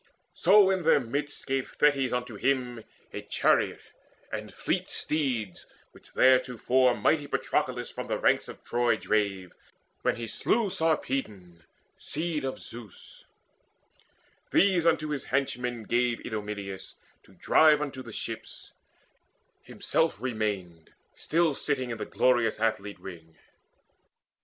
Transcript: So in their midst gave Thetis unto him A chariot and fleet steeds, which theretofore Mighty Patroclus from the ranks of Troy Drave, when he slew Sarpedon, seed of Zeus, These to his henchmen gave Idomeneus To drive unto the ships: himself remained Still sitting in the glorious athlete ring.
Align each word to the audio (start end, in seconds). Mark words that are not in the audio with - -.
So 0.33 0.71
in 0.71 0.81
their 0.81 0.99
midst 0.99 1.45
gave 1.45 1.73
Thetis 1.73 2.11
unto 2.11 2.33
him 2.33 2.83
A 3.13 3.21
chariot 3.21 3.81
and 4.31 4.51
fleet 4.51 4.89
steeds, 4.89 5.67
which 5.91 6.09
theretofore 6.09 6.95
Mighty 6.97 7.27
Patroclus 7.27 7.91
from 7.91 8.07
the 8.07 8.17
ranks 8.17 8.47
of 8.47 8.63
Troy 8.63 8.95
Drave, 8.97 9.53
when 10.01 10.15
he 10.15 10.25
slew 10.25 10.71
Sarpedon, 10.71 11.63
seed 11.99 12.43
of 12.43 12.57
Zeus, 12.57 13.25
These 14.49 14.85
to 14.85 15.11
his 15.11 15.25
henchmen 15.25 15.83
gave 15.83 16.19
Idomeneus 16.25 16.95
To 17.21 17.33
drive 17.33 17.79
unto 17.79 18.01
the 18.01 18.11
ships: 18.11 18.71
himself 19.61 20.19
remained 20.19 20.93
Still 21.13 21.53
sitting 21.53 21.91
in 21.91 21.99
the 21.99 22.07
glorious 22.07 22.59
athlete 22.59 22.99
ring. 22.99 23.35